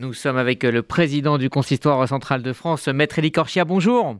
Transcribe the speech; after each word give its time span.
Nous 0.00 0.14
sommes 0.14 0.36
avec 0.36 0.62
le 0.62 0.82
président 0.82 1.38
du 1.38 1.50
Consistoire 1.50 2.06
central 2.06 2.40
de 2.40 2.52
France, 2.52 2.86
Maître 2.86 3.18
Elie 3.18 3.32
Corchia. 3.32 3.64
Bonjour. 3.64 4.14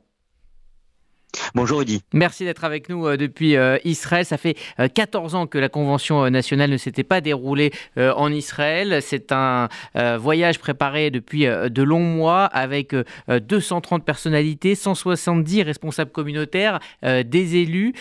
Bonjour 1.54 1.78
Rudy. 1.78 2.02
Merci 2.12 2.44
d'être 2.44 2.64
avec 2.64 2.88
nous 2.88 3.06
euh, 3.06 3.16
depuis 3.16 3.54
euh, 3.54 3.78
Israël. 3.84 4.24
Ça 4.24 4.38
fait 4.38 4.56
14 4.92 5.34
euh, 5.34 5.38
ans 5.38 5.46
que 5.46 5.56
la 5.56 5.68
Convention 5.68 6.28
nationale 6.30 6.70
ne 6.70 6.76
s'était 6.76 7.04
pas 7.04 7.20
déroulée 7.20 7.70
en 7.96 8.32
Israël. 8.32 8.98
C'est 9.02 9.30
un 9.30 9.68
voyage 10.16 10.58
préparé 10.58 11.12
depuis 11.12 11.44
de 11.44 11.82
longs 11.84 12.00
mois 12.00 12.46
avec 12.46 12.96
230 13.28 14.04
personnalités, 14.04 14.74
170 14.74 15.62
responsables 15.62 16.10
communautaires, 16.10 16.80
des 17.02 17.56
élus. 17.56 17.94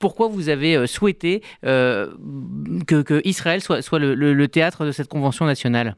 Pourquoi 0.00 0.26
vous 0.26 0.48
avez 0.48 0.88
souhaité 0.88 1.42
que, 1.62 3.20
Israël 3.24 3.60
soit, 3.60 3.98
le 3.98 4.46
théâtre 4.48 4.84
de 4.84 4.90
cette 4.90 5.08
Convention 5.08 5.46
nationale? 5.46 5.96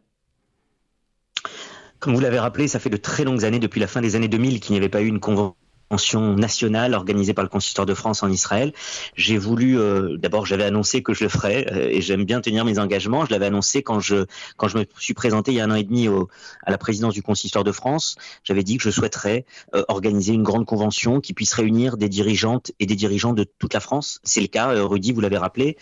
Comme 2.01 2.15
vous 2.15 2.21
l'avez 2.21 2.39
rappelé, 2.39 2.69
ça 2.69 2.79
fait 2.79 2.91
de 2.91 2.97
très 2.97 3.25
longues 3.25 3.45
années, 3.45 3.59
depuis 3.59 3.81
la 3.81 3.87
fin 3.87 4.01
des 4.01 4.17
années 4.17 4.29
2000, 4.29 4.61
qu'il 4.61 4.73
n'y 4.73 4.79
avait 4.79 4.89
pas 4.89 5.03
eu 5.03 5.07
une 5.07 5.21
convention 5.21 5.57
convention 5.89 6.35
nationale 6.35 6.95
organisée 6.95 7.33
par 7.33 7.45
le 7.45 7.49
consistoire 7.49 7.87
de 7.87 7.95
France 7.95 8.23
en 8.23 8.31
Israël. 8.31 8.73
J'ai 9.17 9.39
voulu, 9.39 9.79
euh, 9.79 10.17
d'abord, 10.19 10.45
j'avais 10.45 10.65
annoncé 10.65 11.03
que 11.03 11.15
je 11.15 11.25
le 11.25 11.31
ferais 11.31 11.67
euh, 11.73 11.89
et 11.89 12.03
j'aime 12.03 12.25
bien 12.25 12.41
tenir 12.41 12.65
mes 12.65 12.79
engagements. 12.79 13.25
Je 13.25 13.31
l'avais 13.31 13.47
annoncé 13.47 13.83
quand 13.83 13.99
je 13.99 14.27
quand 14.57 14.69
je 14.69 14.79
me 14.79 14.85
suis 14.99 15.15
présenté 15.15 15.53
il 15.53 15.55
y 15.55 15.61
a 15.61 15.65
un 15.65 15.71
an 15.71 15.77
et 15.77 15.85
demi 15.85 16.09
au, 16.09 16.29
à 16.65 16.71
la 16.71 16.79
présidence 16.79 17.15
du 17.15 17.23
consistoire 17.23 17.65
de 17.65 17.73
France. 17.73 18.17
J'avais 18.45 18.63
dit 18.63 18.77
que 18.77 18.83
je 18.83 18.91
souhaiterais 18.91 19.47
euh, 19.75 19.83
organiser 19.89 20.35
une 20.35 20.43
grande 20.43 20.67
convention 20.67 21.21
qui 21.21 21.33
puisse 21.33 21.55
réunir 21.55 21.97
des 21.97 22.11
dirigeantes 22.11 22.73
et 22.81 22.87
des 22.87 22.97
dirigeants 22.97 23.33
de 23.33 23.45
toute 23.45 23.73
la 23.73 23.81
France. 23.81 24.21
C'est 24.25 24.43
le 24.43 24.49
cas, 24.49 24.69
Rudy, 24.85 25.13
vous 25.13 25.21
l'avez 25.21 25.39
rappelé, 25.39 25.77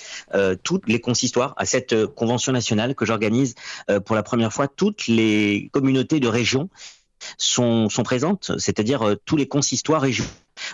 toutes 0.62 0.88
les 0.88 1.00
consistoires 1.00 1.54
à 1.56 1.64
cette 1.64 2.06
convention 2.06 2.52
nationale 2.52 2.94
que 2.94 3.04
j'organise 3.04 3.54
pour 4.04 4.14
la 4.14 4.22
première 4.22 4.52
fois, 4.52 4.68
toutes 4.68 5.06
les 5.08 5.68
communautés 5.72 6.20
de 6.20 6.28
régions 6.28 6.68
sont, 7.38 7.88
présentes, 8.04 8.52
c'est-à-dire 8.58 9.02
euh, 9.02 9.14
tous 9.24 9.36
les 9.36 9.48
consistoires 9.48 10.02
régions 10.02 10.26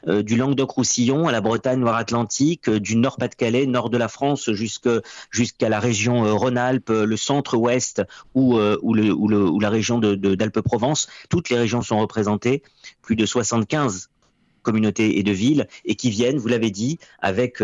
euh, 0.06 0.22
du 0.22 0.36
Languedoc-Roussillon 0.36 1.28
à 1.28 1.32
la 1.32 1.40
Bretagne 1.40 1.80
Loire-Atlantique, 1.80 2.68
euh, 2.68 2.80
du 2.80 2.96
Nord-Pas-de-Calais, 2.96 3.66
nord 3.66 3.90
de 3.90 3.98
la 3.98 4.08
France 4.08 4.50
jusqu'à 4.50 5.68
la 5.68 5.80
région 5.80 6.36
Rhône-Alpes, 6.36 6.90
le 6.90 7.16
centre-ouest 7.16 8.02
ou, 8.34 8.58
la 8.58 9.70
région 9.70 9.98
d'Alpes-Provence. 9.98 11.08
Toutes 11.28 11.50
les 11.50 11.56
régions 11.56 11.82
sont 11.82 11.98
représentées, 11.98 12.62
plus 13.02 13.16
de 13.16 13.26
75 13.26 14.10
communautés 14.62 15.18
et 15.18 15.22
de 15.22 15.32
villes, 15.32 15.66
et 15.84 15.96
qui 15.96 16.10
viennent, 16.10 16.38
vous 16.38 16.48
l'avez 16.48 16.70
dit, 16.70 16.98
avec 17.20 17.60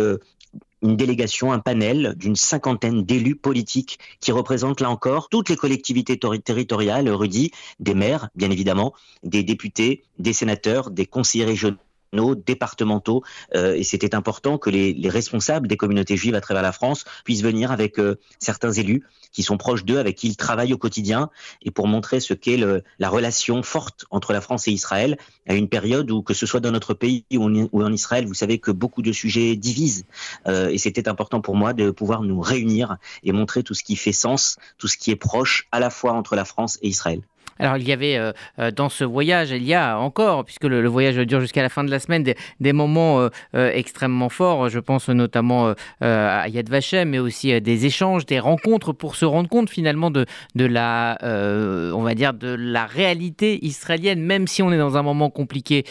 une 0.83 0.97
délégation, 0.97 1.53
un 1.53 1.59
panel 1.59 2.15
d'une 2.17 2.37
cinquantaine 2.37 3.05
d'élus 3.05 3.37
politiques 3.37 3.99
qui 4.21 4.33
représentent 4.33 4.81
là 4.81 4.91
encore 4.91 5.29
toutes 5.29 5.49
les 5.49 5.57
collectivités 5.57 6.19
territoriales, 6.19 7.09
Rudy, 7.09 7.51
des 7.81 7.95
maires, 7.95 8.29
bien 8.35 8.51
évidemment, 8.51 8.95
des 9.23 9.43
députés, 9.43 10.05
des 10.19 10.33
sénateurs, 10.33 10.91
des 10.91 11.07
conseillers 11.07 11.45
régionaux 11.45 11.79
départementaux 12.13 13.23
euh, 13.55 13.75
et 13.75 13.83
c'était 13.83 14.15
important 14.15 14.59
que 14.59 14.71
les, 14.71 15.09
responsables 15.09 15.69
des 15.69 15.77
communautés 15.77 16.17
juives 16.17 16.35
à 16.35 16.41
travers 16.41 16.63
la 16.63 16.73
France 16.73 17.05
puissent 17.25 17.43
venir 17.43 17.73
avec 17.73 17.99
euh, 17.99 18.19
certains 18.39 18.73
élus 18.73 19.05
qui 19.33 19.43
sont 19.43 19.57
proches 19.57 19.85
d'eux, 19.85 19.99
avec 19.99 20.17
qui 20.17 20.29
ils 20.29 20.37
travaillent 20.37 20.73
au 20.73 20.79
quotidien 20.79 21.31
et 21.63 21.71
pour 21.71 21.87
montrer 21.87 22.21
ce 22.21 22.35
qu'est 22.35 22.59
la 22.99 23.09
relation 23.09 23.63
forte 23.63 24.07
entre 24.11 24.33
la 24.33 24.41
France 24.41 24.69
et 24.69 24.73
Israël 24.73 25.19
à 25.47 25.55
une 25.55 25.69
période 25.69 26.11
où 26.11 26.23
que 26.23 26.35
ce 26.35 26.47
soit 26.47 26.61
dans 26.61 26.71
notre 26.71 26.95
pays 26.95 27.25
ou 27.35 27.45
en, 27.45 27.93
Israël, 27.93 28.27
vous 28.27 28.35
savez 28.35 28.59
que 28.59 28.71
beaucoup 28.71 29.03
de 29.03 29.13
sujets 29.13 29.57
divisent 29.57 30.05
euh, 30.47 30.69
et 30.69 30.79
c'était 30.79 31.09
important 31.09 31.41
pour 31.41 31.57
moi 31.57 31.73
de 31.73 31.91
pouvoir 31.91 32.23
nous 32.23 32.41
réunir 32.41 32.97
et 33.23 33.33
montrer 33.33 33.63
tout 33.63 33.75
ce 33.75 33.85
qui 33.85 33.97
fait 33.97 34.13
sens, 34.13 34.57
tout 34.79 34.89
ce 34.89 34.97
qui 34.97 35.11
est 35.11 35.17
proche 35.17 35.69
à 35.73 35.81
la 35.81 35.91
fois 35.91 36.13
entre 36.13 36.37
la 36.37 36.45
France 36.45 36.79
et 36.83 36.89
Israël. 36.89 37.21
Alors 37.59 37.77
il 37.77 37.89
y 37.89 37.93
avait 37.93 38.17
euh, 38.17 38.33
euh, 38.59 38.71
dans 38.71 38.89
ce 38.89 39.05
voyage, 39.05 39.51
il 39.51 39.65
y 39.65 39.75
a 39.75 39.99
encore, 39.99 40.45
puisque 40.45 40.65
le, 40.65 40.87
voyage 40.89 41.17
dure 41.17 41.41
jusqu'à 41.41 41.63
la 41.63 41.69
fin 41.69 41.85
de 41.85 41.91
la 41.91 41.99
semaine, 41.99 42.23
des, 42.61 42.73
moments 42.73 43.21
euh, 43.21 43.73
extrêmement 43.73 44.29
forts. 44.29 44.69
Je 44.69 44.79
pense 44.79 45.09
notamment 45.09 45.75
à 46.01 46.49
Yad 46.49 46.69
Vashem, 46.69 47.11
mais 47.11 47.19
aussi 47.19 47.61
des 47.61 47.87
échanges, 47.87 48.27
des 48.27 48.39
rencontres 48.39 48.93
pour 48.93 49.17
se 49.17 49.25
rendre 49.25 49.49
compte 49.49 49.71
finalement 49.71 50.11
de, 50.11 50.27
la, 50.55 51.19
on 51.23 52.03
va 52.03 52.15
dire, 52.15 52.35
de 52.35 52.49
la 52.49 52.87
réalité 52.87 53.65
israélienne, 53.65 54.21
même 54.21 54.47
si 54.47 54.63
on 54.63 54.73
est 54.73 54.79
dans 54.79 54.97
un 54.97 55.03
moment 55.03 55.31
compliqué 55.31 55.85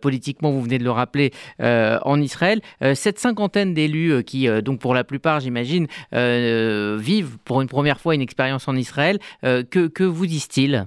politiquement, 0.00 0.50
vous 0.50 0.62
venez 0.62 0.78
de 0.78 0.84
le 0.84 0.90
rappeler, 0.90 1.32
en 1.60 2.20
Israël. 2.20 2.60
cette 2.94 3.18
cinquantaine 3.18 3.74
d'élus 3.74 4.24
qui, 4.24 4.48
donc 4.62 4.80
pour 4.80 4.94
la 4.94 5.04
plupart, 5.04 5.40
j'imagine, 5.40 5.86
vivent 6.12 7.38
pour 7.44 7.60
une 7.60 7.68
première 7.68 8.00
fois 8.00 8.14
une 8.14 8.22
expérience 8.22 8.68
en 8.68 8.76
Israël, 8.76 9.18
que 9.42 10.04
vous 10.04 10.26
disent-ils? 10.26 10.86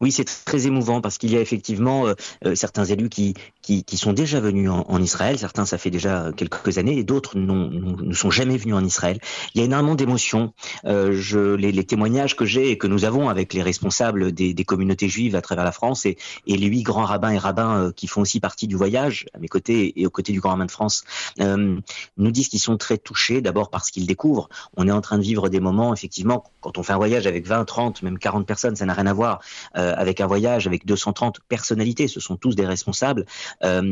Oui, 0.00 0.12
c'est 0.12 0.24
très 0.44 0.66
émouvant 0.66 1.00
parce 1.00 1.18
qu'il 1.18 1.32
y 1.32 1.36
a 1.36 1.40
effectivement 1.40 2.06
euh, 2.06 2.14
euh, 2.44 2.54
certains 2.54 2.84
élus 2.84 3.08
qui, 3.08 3.34
qui, 3.62 3.96
sont 3.96 4.12
déjà 4.12 4.40
venus 4.40 4.70
en, 4.70 5.02
Israël. 5.02 5.38
Certains, 5.38 5.66
ça 5.66 5.76
fait 5.76 5.90
déjà 5.90 6.30
quelques 6.34 6.78
années, 6.78 6.96
et 6.96 7.04
d'autres 7.04 7.36
ne 7.36 8.14
sont 8.14 8.30
jamais 8.30 8.56
venus 8.56 8.74
en 8.74 8.84
Israël. 8.84 9.18
Il 9.54 9.58
y 9.58 9.62
a 9.62 9.64
énormément 9.66 9.94
d'émotions. 9.94 10.54
Euh, 10.86 11.56
les, 11.56 11.84
témoignages 11.84 12.34
que 12.34 12.46
j'ai 12.46 12.70
et 12.70 12.78
que 12.78 12.86
nous 12.86 13.04
avons 13.04 13.28
avec 13.28 13.52
les 13.52 13.62
responsables 13.62 14.32
des, 14.32 14.64
communautés 14.64 15.08
juives 15.08 15.36
à 15.36 15.42
travers 15.42 15.64
la 15.64 15.72
France 15.72 16.06
et, 16.06 16.16
les 16.46 16.66
huit 16.66 16.82
grands 16.82 17.04
rabbins 17.04 17.30
et 17.30 17.38
rabbins 17.38 17.92
qui 17.94 18.06
font 18.06 18.22
aussi 18.22 18.40
partie 18.40 18.66
du 18.66 18.76
voyage 18.76 19.26
à 19.34 19.38
mes 19.38 19.48
côtés 19.48 20.00
et 20.00 20.06
aux 20.06 20.10
côtés 20.10 20.32
du 20.32 20.40
grand 20.40 20.50
rabbin 20.50 20.66
de 20.66 20.70
France, 20.70 21.04
nous 21.38 22.30
disent 22.30 22.48
qu'ils 22.48 22.60
sont 22.60 22.76
très 22.78 22.96
touchés. 22.96 23.40
D'abord 23.42 23.70
parce 23.70 23.90
qu'ils 23.90 24.06
découvrent. 24.06 24.48
On 24.76 24.88
est 24.88 24.92
en 24.92 25.00
train 25.00 25.18
de 25.18 25.22
vivre 25.22 25.48
des 25.48 25.60
moments, 25.60 25.92
effectivement, 25.92 26.44
quand 26.60 26.78
on 26.78 26.82
fait 26.82 26.92
un 26.92 26.96
voyage 26.96 27.26
avec 27.26 27.46
20, 27.46 27.64
30, 27.64 28.02
même 28.02 28.18
40 28.18 28.46
personnes, 28.46 28.76
ça 28.76 28.86
n'a 28.86 28.94
rien 28.94 29.06
à 29.06 29.12
voir 29.12 29.40
euh, 29.67 29.67
avec 29.74 30.20
un 30.20 30.26
voyage 30.26 30.66
avec 30.66 30.86
230 30.86 31.40
personnalités, 31.48 32.08
ce 32.08 32.20
sont 32.20 32.36
tous 32.36 32.54
des 32.54 32.66
responsables. 32.66 33.26
Euh, 33.64 33.82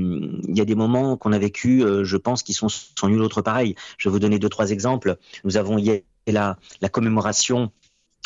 il 0.48 0.56
y 0.56 0.60
a 0.60 0.64
des 0.64 0.75
moments 0.75 1.16
qu'on 1.16 1.32
a 1.32 1.38
vécu, 1.38 1.82
euh, 1.82 2.04
je 2.04 2.16
pense, 2.16 2.42
qui 2.42 2.53
sont 2.53 2.69
sans 2.69 3.09
nul 3.09 3.20
autre 3.20 3.42
pareil. 3.42 3.75
Je 3.98 4.09
vais 4.09 4.12
vous 4.12 4.19
donner 4.19 4.38
deux, 4.38 4.48
trois 4.48 4.70
exemples. 4.70 5.16
Nous 5.44 5.56
avons 5.56 5.78
hier 5.78 6.00
la, 6.26 6.56
la 6.81 6.88
commémoration 6.88 7.70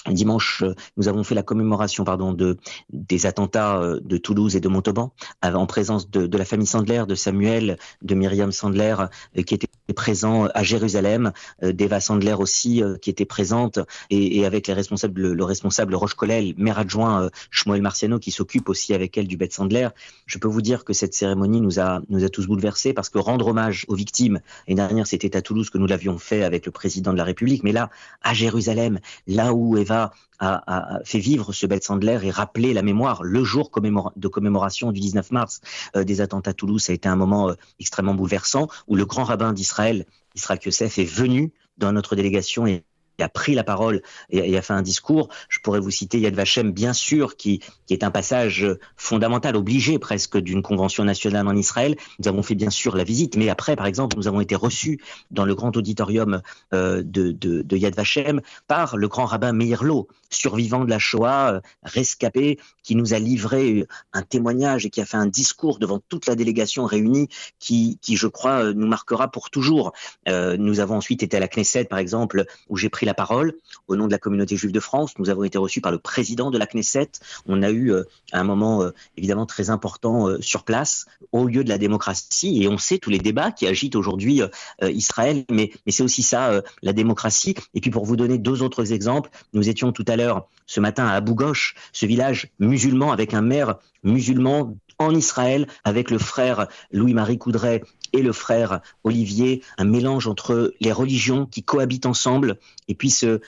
Dimanche, 0.09 0.65
nous 0.97 1.09
avons 1.09 1.25
fait 1.25 1.35
la 1.35 1.43
commémoration 1.43 2.05
pardon, 2.05 2.33
de, 2.33 2.57
des 2.91 3.27
attentats 3.27 3.81
de 4.03 4.17
Toulouse 4.17 4.57
et 4.57 4.61
de 4.61 4.69
Montauban, 4.69 5.13
en 5.43 5.67
présence 5.67 6.11
de, 6.11 6.27
de 6.27 6.39
la 6.39 6.45
famille 6.45 6.67
Sandler, 6.67 7.05
de 7.07 7.15
Samuel, 7.15 7.77
de 8.03 8.15
Myriam 8.15 8.51
Sandler, 8.51 8.97
qui 9.45 9.55
étaient 9.55 9.69
présent 9.93 10.47
à 10.55 10.63
Jérusalem, 10.63 11.33
euh, 11.63 11.73
d'Eva 11.73 12.01
Sandler 12.01 12.35
aussi 12.35 12.83
euh, 12.83 12.97
qui 12.97 13.11
était 13.11 13.25
présente 13.25 13.79
et, 14.11 14.45
avec 14.47 14.67
les 14.67 14.75
responsables, 14.75 15.33
le, 15.33 15.45
responsable 15.45 15.95
Roche 15.95 16.15
Colel, 16.15 16.55
maire 16.57 16.79
adjoint 16.79 17.25
euh, 17.25 17.31
Shmuel 17.51 17.83
Marciano 17.83 18.19
qui 18.19 18.31
s'occupe 18.31 18.69
aussi 18.69 18.95
avec 18.95 19.17
elle 19.19 19.27
du 19.27 19.37
Beth 19.37 19.53
Sandler. 19.53 19.89
Je 20.27 20.39
peux 20.39 20.49
vous 20.49 20.63
dire 20.63 20.85
que 20.85 20.93
cette 20.93 21.15
cérémonie 21.15 21.61
nous 21.61 21.81
a 21.81 22.01
nous 22.09 22.25
a 22.25 22.29
tous 22.29 22.47
bouleversés 22.47 22.93
parce 22.93 23.09
que 23.09 23.19
rendre 23.19 23.49
hommage 23.49 23.85
aux 23.89 23.95
victimes. 23.95 24.41
Et 24.67 24.75
dernière, 24.75 25.07
c'était 25.07 25.37
à 25.37 25.43
Toulouse 25.43 25.71
que 25.71 25.79
nous 25.79 25.87
l'avions 25.87 26.19
fait 26.19 26.43
avec 26.45 26.67
le 26.67 26.73
président 26.73 27.13
de 27.13 27.19
la 27.19 27.25
République, 27.25 27.63
mais 27.63 27.73
là 27.73 27.91
à 28.23 28.35
Jérusalem, 28.35 29.01
là 29.27 29.53
où 29.53 29.77
Eva 29.77 29.90
a, 29.91 31.01
fait 31.05 31.19
vivre 31.19 31.53
ce 31.53 31.67
Beth 31.67 31.85
Sandler 31.85 32.19
et 32.23 32.31
rappeler 32.31 32.73
la 32.73 32.83
mémoire, 32.83 33.23
le 33.23 33.45
jour 33.45 33.71
de 34.17 34.29
commémoration 34.29 34.93
du 34.93 35.01
19 35.01 35.31
mars. 35.33 35.61
Des 35.95 36.21
attentats 36.21 36.51
à 36.51 36.55
Toulouse, 36.55 36.89
a 36.89 36.93
été 36.93 37.09
un 37.09 37.17
moment 37.17 37.55
extrêmement 37.79 38.15
bouleversant 38.15 38.69
où 38.87 38.97
le 38.97 39.05
grand 39.05 39.25
rabbin 39.25 39.53
d'Israël 39.53 39.71
Israël, 39.71 40.07
Israël 40.35 40.61
Yosef, 40.65 40.99
est 40.99 41.05
venu 41.05 41.53
dans 41.79 41.93
notre 41.93 42.17
délégation 42.17 42.67
et 42.67 42.85
a 43.23 43.29
pris 43.29 43.55
la 43.55 43.65
parole 43.65 44.03
et, 44.31 44.57
a 44.57 44.63
fait 44.63 44.73
un 44.73 44.83
discours. 44.83 45.29
Je 45.49 45.59
pourrais 45.61 45.81
vous 45.81 45.91
citer 45.91 46.21
Yad 46.21 46.35
Vashem, 46.35 46.73
bien 46.73 46.93
sûr, 46.93 47.37
qui, 47.37 47.61
est 47.91 48.05
un 48.05 48.11
passage 48.11 48.67
fondamental, 48.97 49.57
obligé 49.57 49.99
presque 49.99 50.39
d'une 50.39 50.63
convention 50.63 51.05
nationale 51.05 51.49
en 51.49 51.57
Israël. 51.57 51.97
Nous 52.21 52.29
avons 52.29 52.43
fait 52.43 52.55
bien 52.55 52.71
sûr 52.71 52.97
la 52.97 53.05
visite, 53.05 53.37
mais 53.37 53.49
après, 53.49 53.75
par 53.75 53.87
exemple, 53.87 54.17
nous 54.17 54.29
avons 54.29 54.41
été 54.41 54.55
reçus 54.55 55.01
dans 55.31 55.45
le 55.45 55.55
grand 55.55 55.77
auditorium 55.77 56.43
euh, 56.73 57.03
de, 57.05 57.77
Yad 57.77 57.95
Vashem 57.95 58.41
par 58.69 58.97
le 58.97 59.09
grand 59.09 59.25
rabbin 59.25 59.53
Meirlo, 59.53 60.09
survivant 60.31 60.85
de 60.85 60.91
la 60.91 60.99
Shoah, 60.99 61.55
euh, 61.55 61.61
rescapé, 61.83 62.59
qui 62.83 62.95
nous 62.95 63.15
a 63.15 63.19
livré 63.19 63.87
un 64.13 64.23
témoignage 64.23 64.87
et 64.87 64.91
qui 64.91 65.01
a 65.01 65.05
fait 65.05 65.17
un 65.17 65.27
discours 65.27 65.79
devant 65.79 66.01
toute 66.09 66.27
la 66.27 66.35
délégation 66.35 66.85
réunie 66.85 67.29
qui, 67.59 67.99
je 68.09 68.27
crois, 68.27 68.65
euh, 68.65 68.73
nous 68.73 68.87
marquera 68.87 69.31
pour 69.31 69.51
toujours. 69.51 69.93
nous 70.27 70.81
avons 70.81 70.97
ensuite 70.97 71.23
été 71.23 71.37
à 71.37 71.41
la 71.41 71.49
Knesset, 71.49 71.85
par 71.85 71.99
exemple, 71.99 72.45
où 72.69 72.77
j'ai 72.77 72.89
pris 72.89 73.07
la 73.07 73.10
parole 73.15 73.55
au 73.89 73.97
nom 73.97 74.07
de 74.07 74.13
la 74.13 74.19
communauté 74.19 74.57
juive 74.57 74.73
de 74.73 74.81
France. 74.81 75.15
Nous 75.19 75.31
avons 75.31 75.45
été 75.45 75.59
reçus 75.59 75.81
par 75.81 75.93
le 75.93 75.99
président 75.99 76.51
de 76.51 76.59
la 76.59 76.67
Knesset. 76.67 77.11
On 77.47 77.63
a 77.63 77.71
eu 77.71 77.93
euh, 77.93 78.05
un 78.33 78.45
moment 78.45 78.83
euh, 78.83 78.91
évidemment 79.17 79.47
très 79.47 79.71
important 79.71 80.29
euh, 80.29 80.41
sur 80.41 80.65
place, 80.65 81.07
au 81.33 81.47
lieu 81.47 81.65
de 81.65 81.69
la 81.69 81.79
démocratie. 81.79 82.63
Et 82.63 82.69
on 82.69 82.79
sait 82.79 82.99
tous 82.99 83.11
les 83.11 83.19
débats 83.19 83.51
qui 83.51 83.67
agitent 83.67 83.97
aujourd'hui 83.97 84.43
Israël, 84.83 85.45
mais, 85.51 85.71
mais 85.87 85.93
c'est 85.93 86.03
aussi 86.03 86.23
ça, 86.23 86.63
la 86.83 86.93
démocratie. 86.93 87.55
Et 87.75 87.81
puis 87.81 87.91
pour 87.91 88.05
vous 88.05 88.17
donner 88.17 88.39
deux 88.39 88.63
autres 88.63 88.93
exemples, 88.93 89.31
nous 89.53 89.69
étions 89.69 89.93
tout 89.93 90.05
à 90.09 90.17
l'heure, 90.17 90.49
ce 90.67 90.81
matin, 90.81 91.07
à 91.07 91.15
Abou 91.15 91.35
Ghosh, 91.35 91.75
ce 91.93 92.07
village 92.07 92.49
musulman 92.59 93.13
avec 93.13 93.35
un 93.35 93.43
maire 93.43 93.77
musulman 94.03 94.77
en 95.01 95.15
Israël 95.15 95.67
avec 95.83 96.11
le 96.11 96.19
frère 96.19 96.69
Louis-Marie 96.93 97.39
Coudray 97.39 97.83
et 98.13 98.23
le 98.23 98.33
frère 98.33 98.81
Olivier, 99.03 99.63
un 99.79 99.85
mélange 99.85 100.29
entre 100.29 100.75
les 100.81 100.93
religions 100.93 101.47
qui 101.47 101.63
cohabitent 101.63 102.07
ensemble 102.07 102.59
et 102.87 102.95
puis 102.95 103.11
ce, 103.11 103.41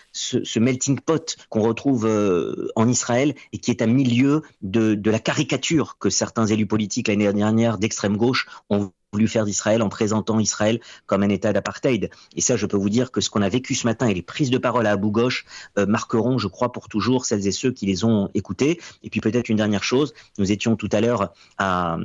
melting 0.58 0.98
pot 0.98 1.36
qu'on 1.50 1.62
retrouve 1.62 2.06
euh, 2.06 2.68
en 2.74 2.88
Israël 2.88 3.34
et 3.52 3.58
qui 3.58 3.70
est 3.70 3.82
un 3.82 3.86
milieu 3.86 4.42
de, 4.62 4.94
de 4.94 5.10
la 5.10 5.18
caricature 5.18 5.98
que 5.98 6.10
certains 6.10 6.46
élus 6.46 6.66
politiques 6.66 7.08
l'année 7.08 7.30
dernière 7.32 7.78
d'extrême 7.78 8.16
gauche 8.16 8.46
ont 8.70 8.92
voulu 9.12 9.28
faire 9.28 9.44
d'Israël 9.44 9.82
en 9.82 9.90
présentant 9.90 10.40
Israël 10.40 10.80
comme 11.06 11.22
un 11.22 11.28
État 11.28 11.52
d'apartheid. 11.52 12.10
Et 12.34 12.40
ça, 12.40 12.56
je 12.56 12.64
peux 12.64 12.78
vous 12.78 12.88
dire 12.88 13.10
que 13.10 13.20
ce 13.20 13.28
qu'on 13.28 13.42
a 13.42 13.48
vécu 13.48 13.74
ce 13.74 13.86
matin 13.86 14.06
et 14.06 14.14
les 14.14 14.22
prises 14.22 14.50
de 14.50 14.56
parole 14.56 14.86
à 14.86 14.92
Abu 14.92 15.10
Ghosh 15.10 15.44
euh, 15.78 15.84
marqueront, 15.84 16.38
je 16.38 16.48
crois, 16.48 16.72
pour 16.72 16.88
toujours 16.88 17.26
celles 17.26 17.46
et 17.46 17.52
ceux 17.52 17.72
qui 17.72 17.84
les 17.84 18.04
ont 18.04 18.30
écoutés. 18.32 18.80
Et 19.02 19.10
puis 19.10 19.20
peut-être 19.20 19.50
une 19.50 19.58
dernière 19.58 19.84
chose, 19.84 20.14
nous 20.38 20.50
étions 20.50 20.76
tout 20.76 20.88
à 20.92 21.02
l'heure 21.02 21.34
à, 21.58 21.98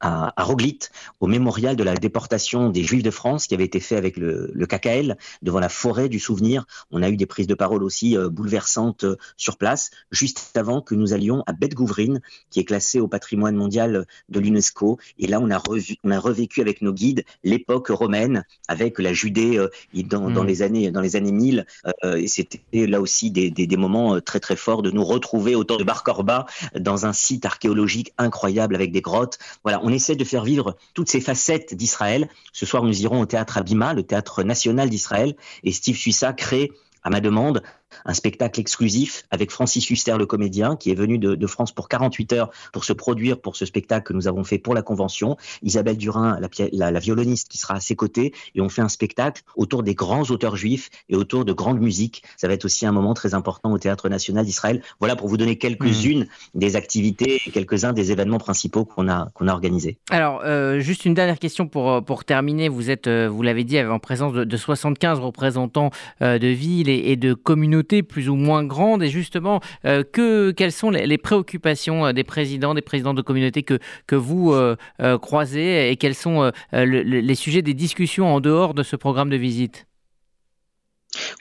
à, 0.00 0.32
à 0.40 0.44
Roglit, 0.44 0.78
au 1.20 1.26
mémorial 1.26 1.76
de 1.76 1.84
la 1.84 1.94
déportation 1.94 2.70
des 2.70 2.82
Juifs 2.82 3.02
de 3.02 3.10
France 3.10 3.46
qui 3.46 3.54
avait 3.54 3.64
été 3.64 3.80
fait 3.80 3.96
avec 3.96 4.16
le, 4.16 4.50
le 4.52 4.66
KKL 4.66 5.16
devant 5.42 5.60
la 5.60 5.68
forêt 5.68 6.08
du 6.08 6.18
souvenir. 6.18 6.66
On 6.90 7.02
a 7.02 7.08
eu 7.08 7.16
des 7.16 7.26
prises 7.26 7.46
de 7.46 7.54
parole 7.54 7.82
aussi 7.82 8.16
euh, 8.16 8.28
bouleversantes 8.28 9.04
euh, 9.04 9.16
sur 9.36 9.56
place, 9.56 9.90
juste 10.10 10.52
avant 10.56 10.80
que 10.80 10.94
nous 10.94 11.12
allions 11.12 11.42
à 11.46 11.52
Beth 11.52 11.74
Gouvrine, 11.74 12.20
qui 12.50 12.60
est 12.60 12.64
classée 12.64 13.00
au 13.00 13.08
patrimoine 13.08 13.56
mondial 13.56 14.06
de 14.28 14.40
l'UNESCO. 14.40 14.98
Et 15.18 15.26
là, 15.26 15.40
on 15.40 15.50
a, 15.50 15.58
revu, 15.58 15.96
on 16.04 16.10
a 16.10 16.18
revécu 16.18 16.60
avec 16.60 16.82
nos 16.82 16.92
guides 16.92 17.24
l'époque 17.44 17.88
romaine, 17.88 18.44
avec 18.68 18.98
la 18.98 19.12
Judée 19.12 19.58
euh, 19.58 19.68
dans, 19.94 20.30
dans, 20.30 20.44
mmh. 20.44 20.46
les 20.46 20.62
années 20.62 20.90
dans 20.90 21.00
les 21.00 21.16
années 21.16 21.32
1000. 21.32 21.66
et 22.04 22.28
c'était 22.28 22.60
là 22.86 23.00
aussi 23.00 23.30
des, 23.30 23.50
des, 23.50 23.66
des, 23.66 23.76
moments 23.76 24.20
très 24.20 24.40
très 24.40 24.56
forts 24.56 24.82
de 24.82 24.90
nous 24.90 25.04
retrouver 25.04 25.54
autour 25.54 25.78
de 25.78 25.84
Bar 25.84 26.02
Korba 26.02 26.46
dans 26.78 27.06
un 27.06 27.12
site 27.12 27.44
archéologique 27.44 28.12
incroyable 28.18 28.74
avec 28.74 28.92
des 28.92 29.00
grottes. 29.00 29.38
Voilà 29.62 29.75
on 29.82 29.90
essaie 29.90 30.16
de 30.16 30.24
faire 30.24 30.44
vivre 30.44 30.76
toutes 30.94 31.08
ces 31.08 31.20
facettes 31.20 31.74
d'Israël. 31.74 32.28
Ce 32.52 32.66
soir, 32.66 32.82
nous 32.82 33.02
irons 33.02 33.20
au 33.20 33.26
théâtre 33.26 33.58
Abima, 33.58 33.94
le 33.94 34.02
théâtre 34.02 34.42
national 34.42 34.90
d'Israël, 34.90 35.36
et 35.64 35.72
Steve 35.72 35.96
Suissa 35.96 36.32
crée 36.32 36.72
à 37.02 37.10
ma 37.10 37.20
demande 37.20 37.62
un 38.04 38.14
spectacle 38.14 38.60
exclusif 38.60 39.24
avec 39.30 39.50
Francis 39.50 39.88
Huster, 39.90 40.16
le 40.18 40.26
comédien, 40.26 40.76
qui 40.76 40.90
est 40.90 40.94
venu 40.94 41.18
de, 41.18 41.46
France 41.46 41.72
pour 41.72 41.88
48 41.88 42.32
heures 42.32 42.50
pour 42.72 42.84
se 42.84 42.92
produire 42.92 43.40
pour 43.40 43.54
ce 43.54 43.64
spectacle 43.64 44.08
que 44.08 44.12
nous 44.12 44.26
avons 44.26 44.42
fait 44.42 44.58
pour 44.58 44.74
la 44.74 44.82
convention. 44.82 45.36
Isabelle 45.62 45.96
Durin, 45.96 46.38
la, 46.40 46.90
la, 46.90 46.98
violoniste, 46.98 47.48
qui 47.48 47.58
sera 47.58 47.74
à 47.74 47.80
ses 47.80 47.94
côtés, 47.94 48.34
et 48.54 48.60
on 48.60 48.68
fait 48.68 48.82
un 48.82 48.88
spectacle 48.88 49.42
autour 49.54 49.84
des 49.84 49.94
grands 49.94 50.24
auteurs 50.24 50.56
juifs 50.56 50.90
et 51.08 51.14
autour 51.16 51.44
de 51.44 51.52
grandes 51.52 51.80
musiques. 51.80 52.24
Ça 52.36 52.48
va 52.48 52.54
être 52.54 52.64
aussi 52.64 52.84
un 52.84 52.92
moment 52.92 53.14
très 53.14 53.34
important 53.34 53.72
au 53.72 53.78
Théâtre 53.78 54.08
national 54.08 54.44
d'Israël. 54.44 54.82
Voilà 54.98 55.14
pour 55.14 55.28
vous 55.28 55.36
donner 55.36 55.56
quelques-unes 55.56 56.24
mmh. 56.24 56.58
des 56.58 56.76
activités 56.76 57.40
et 57.46 57.50
quelques-uns 57.50 57.92
des 57.92 58.12
événements 58.12 58.38
principaux 58.38 58.84
qu'on 58.84 59.08
a, 59.08 59.30
qu'on 59.34 59.46
a 59.46 59.52
organisés. 59.52 59.98
Alors, 60.10 60.42
euh, 60.44 60.80
juste 60.80 61.04
une 61.04 61.14
dernière 61.14 61.38
question 61.38 61.68
pour, 61.68 61.90
euh, 61.90 62.00
pour 62.00 62.24
terminer. 62.24 62.68
Vous 62.68 62.90
êtes, 62.90 63.06
euh, 63.06 63.28
vous 63.28 63.42
l'avez 63.42 63.64
dit, 63.64 63.80
en 63.80 63.98
présence 63.98 64.32
de, 64.32 64.56
75 64.56 65.20
représentants 65.20 65.90
de 66.20 66.46
villes 66.46 66.88
et, 66.88 67.12
et 67.12 67.16
de 67.16 67.34
communautés 67.34 67.85
plus 68.02 68.28
ou 68.28 68.36
moins 68.36 68.64
grandes. 68.64 69.02
Et 69.02 69.08
justement 69.08 69.60
euh, 69.84 70.02
que, 70.04 70.50
quelles 70.50 70.72
sont 70.72 70.90
les, 70.90 71.18
préoccupations 71.18 72.06
euh, 72.06 72.12
des 72.12 72.24
présidents, 72.24 72.74
des 72.74 72.82
présidents 72.82 73.14
de 73.14 73.22
communautés 73.22 73.62
que, 73.62 73.78
vous 74.14 74.52
euh, 74.52 74.76
croisez 75.18 75.90
et 75.90 75.96
quels 75.96 76.14
sont 76.14 76.50
les 76.72 77.34
sujets 77.34 77.62
des 77.62 77.74
discussions 77.74 78.34
en 78.34 78.40
dehors 78.40 78.74
de 78.74 78.82
ce 78.82 78.96
programme 78.96 79.30
de 79.30 79.36
visite? 79.36 79.86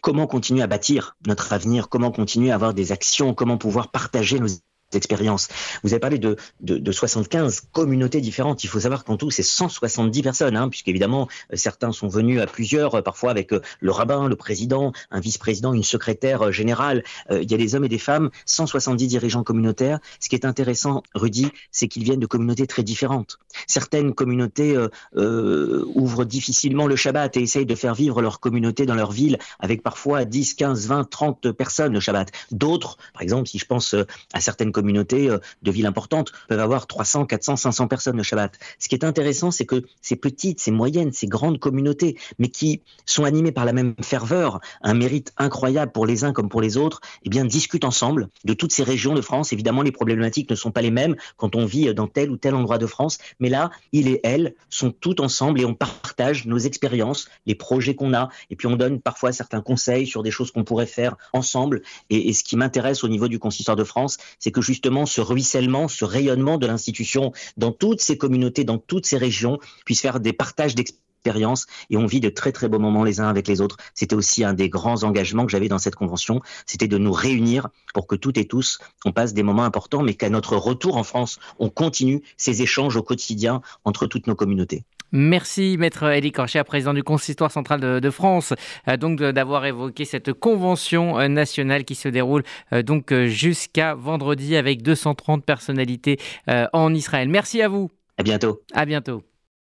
Comment 0.02 0.28
continuer 0.28 0.62
à 0.62 0.68
bâtir 0.68 1.16
notre 1.26 1.54
avenir? 1.54 1.90
Comment 1.90 2.12
continuer 2.12 2.52
à 2.52 2.56
avoir 2.56 2.74
des 2.74 2.92
actions? 2.92 3.34
Comment 3.34 3.58
pouvoir 3.58 3.92
partager 3.92 4.40
nos 4.40 4.48
expériences. 4.96 5.48
Vous 5.84 5.94
avez 5.94 6.00
parlé 6.00 6.20
de, 6.20 6.36
de, 6.62 6.78
de, 6.78 6.92
75 6.92 7.62
communautés 7.72 8.22
différentes. 8.22 8.64
Il 8.64 8.68
faut 8.68 8.80
savoir 8.80 9.04
qu'en 9.04 9.18
tout, 9.18 9.32
c'est 9.32 9.44
170 9.44 10.22
personnes, 10.22 10.56
hein, 10.56 10.70
puisqu'évidemment, 10.70 11.28
euh, 11.52 11.56
certains 11.56 11.92
sont 11.92 12.08
venus 12.08 12.42
à 12.42 12.48
plusieurs, 12.48 12.96
euh, 12.96 13.02
parfois 13.02 13.32
avec 13.32 13.54
euh, 13.54 13.62
le 13.80 13.92
rabbin, 13.92 14.28
le 14.28 14.36
président, 14.36 14.94
un 15.12 15.20
vice-président, 15.20 15.74
une 15.74 15.84
secrétaire 15.84 16.52
générale. 16.52 17.04
il 17.32 17.50
y 17.50 17.54
a 17.54 17.58
des 17.58 17.76
hommes 17.76 17.86
et 17.86 17.90
des 17.90 17.98
femmes, 17.98 18.30
170 18.46 19.08
dirigeants 19.08 19.44
communautaires. 19.44 20.00
Ce 20.20 20.30
qui 20.30 20.36
est 20.36 20.46
intéressant, 20.46 21.04
Rudy, 21.14 21.48
c'est 21.72 21.88
qu'ils 21.88 22.04
viennent 22.04 22.20
de 22.20 22.26
communautés 22.26 22.68
très 22.68 22.84
différentes. 22.84 23.40
Certaines 23.68 24.14
communautés 24.14 24.78
ouvrent 25.16 26.26
difficilement 26.26 26.88
le 26.88 26.96
Shabbat 26.96 27.38
et 27.38 27.42
essayent 27.42 27.66
de 27.66 27.76
faire 27.76 27.96
vivre 27.96 28.22
leur 28.22 28.40
communauté 28.40 28.86
dans 28.86 28.96
leur 28.96 29.12
ville 29.12 29.38
avec 29.60 29.82
parfois 29.84 30.26
10, 30.26 30.54
15, 30.56 30.88
20, 30.88 31.10
30 31.10 31.52
personnes 31.52 31.94
le 31.94 32.00
Shabbat. 32.00 32.32
D'autres, 32.52 32.98
par 33.14 33.22
exemple, 33.22 33.48
si 33.48 33.60
je 33.60 33.66
pense 33.66 33.96
à 34.34 34.42
certaines 34.42 34.72
communautés 34.72 34.85
euh, 35.14 35.40
de 35.62 35.72
villes 35.72 35.86
importantes 35.86 36.32
peuvent 36.48 36.60
avoir 36.60 36.88
300, 36.88 37.26
400, 37.26 37.56
500 37.56 37.88
personnes 37.88 38.18
le 38.18 38.24
Shabbat. 38.24 38.58
Ce 38.80 38.88
qui 38.88 38.96
est 38.96 39.04
intéressant, 39.04 39.52
c'est 39.52 39.66
que 39.66 39.84
ces 40.02 40.16
petites, 40.16 40.60
ces 40.60 40.72
moyennes, 40.72 41.12
ces 41.12 41.28
grandes 41.28 41.60
communautés, 41.60 42.18
mais 42.40 42.50
qui 42.50 42.82
sont 43.06 43.24
animées 43.24 43.52
par 43.52 43.66
la 43.66 43.74
même 43.74 43.96
ferveur, 44.02 44.60
un 44.82 44.94
mérite 44.94 45.34
incroyable 45.38 45.92
pour 45.92 46.06
les 46.06 46.24
uns 46.24 46.34
comme 46.34 46.50
pour 46.50 46.62
les 46.62 46.78
autres, 46.78 47.02
eh 47.24 47.30
bien, 47.30 47.46
discutent 47.46 47.86
ensemble 47.86 48.30
de 48.44 48.54
toutes 48.54 48.72
ces 48.72 48.84
régions 48.84 49.14
de 49.14 49.22
France. 49.22 49.54
Évidemment, 49.54 49.82
les 49.82 49.92
problématiques 49.92 50.50
ne 50.50 50.56
sont 50.56 50.72
pas 50.72 50.82
les 50.82 50.92
mêmes 50.92 51.16
quand 51.38 51.56
on 51.56 51.66
vit 51.66 51.94
dans 51.94 52.08
tel 52.08 52.32
ou 52.32 52.38
tel 52.38 52.56
endroit 52.56 52.78
de 52.78 52.86
France, 52.86 53.18
mais 53.40 53.50
là, 53.50 53.72
il 53.92 54.08
et 54.08 54.20
elle 54.24 54.56
sont 54.70 54.92
tout 54.92 55.22
ensemble 55.22 55.62
et 55.62 55.66
on 55.66 55.74
partage 55.74 56.46
nos 56.46 56.58
expériences, 56.58 57.30
les 57.46 57.56
projets 57.56 57.96
qu'on 57.96 58.14
a, 58.14 58.30
et 58.50 58.56
puis 58.56 58.68
on 58.68 58.76
donne 58.76 59.02
parfois 59.02 59.32
certains 59.32 59.62
conseils 59.62 60.08
sur 60.08 60.24
des 60.24 60.32
choses 60.32 60.52
qu'on 60.52 60.64
pourrait 60.64 60.86
faire 60.86 61.16
ensemble. 61.34 61.82
Et, 62.10 62.30
et 62.30 62.34
ce 62.34 62.44
qui 62.44 62.56
m'intéresse 62.56 63.04
au 63.04 63.08
niveau 63.08 63.28
du 63.28 63.40
consistoire 63.40 63.78
de 63.78 63.84
France, 63.84 64.18
c'est 64.40 64.52
que 64.52 64.62
justement 64.66 65.06
ce 65.06 65.22
ruissellement, 65.22 65.88
ce 65.88 66.04
rayonnement 66.04 66.58
de 66.58 66.68
l'institution 66.68 67.32
dans 67.58 67.72
toutes 67.72 68.02
ces 68.02 68.18
communautés, 68.18 68.64
dans 68.64 68.78
toutes 68.78 69.06
ces 69.06 69.18
régions, 69.18 69.60
puisse 69.86 70.02
faire 70.02 70.20
des 70.20 70.34
partages 70.34 70.76
d'expériences 70.76 71.66
et 71.90 71.98
on 71.98 72.06
vit 72.06 72.20
de 72.20 72.30
très 72.30 72.52
très 72.52 72.68
beaux 72.68 72.80
moments 72.80 73.04
les 73.04 73.20
uns 73.20 73.28
avec 73.28 73.48
les 73.48 73.62
autres. 73.62 73.78
C'était 73.94 74.16
aussi 74.16 74.44
un 74.44 74.54
des 74.54 74.70
grands 74.70 75.04
engagements 75.04 75.46
que 75.46 75.52
j'avais 75.52 75.68
dans 75.68 75.80
cette 75.80 75.96
convention, 75.96 76.42
c'était 76.66 76.88
de 76.88 76.98
nous 76.98 77.14
réunir 77.14 77.70
pour 77.94 78.08
que 78.08 78.16
toutes 78.16 78.38
et 78.38 78.46
tous 78.46 78.80
on 79.06 79.12
passe 79.12 79.34
des 79.34 79.44
moments 79.44 79.64
importants, 79.64 80.04
mais 80.04 80.14
qu'à 80.14 80.30
notre 80.30 80.58
retour 80.58 80.98
en 80.98 81.04
France, 81.04 81.40
on 81.60 81.70
continue 81.70 82.22
ces 82.38 82.62
échanges 82.62 82.96
au 82.96 83.04
quotidien 83.04 83.62
entre 83.86 84.08
toutes 84.08 84.28
nos 84.28 84.36
communautés. 84.36 84.84
Merci, 85.12 85.78
Maître 85.78 86.04
Elie 86.04 86.32
Corchet, 86.32 86.64
président 86.64 86.94
du 86.94 87.04
Consistoire 87.04 87.52
central 87.52 87.80
de, 87.80 88.10
France, 88.10 88.54
euh, 88.88 88.98
donc 88.98 89.20
d'avoir 89.22 89.66
évoqué 89.66 90.06
cette 90.06 90.34
convention 90.34 91.20
euh, 91.20 91.28
nationale 91.28 91.86
qui 91.86 91.96
se 91.96 92.10
déroule 92.10 92.44
euh, 92.74 92.82
donc 92.82 93.14
jusqu'à 93.26 93.94
vendredi 93.96 94.56
avec 94.56 94.82
230 94.82 95.46
personnalités 95.46 96.20
en 96.48 96.94
Israël. 96.94 97.30
Merci 97.30 97.62
à 97.62 97.68
vous. 97.68 97.90
À 98.18 98.24
bientôt. 98.24 98.62
À 98.74 98.86
bientôt. 98.86 99.24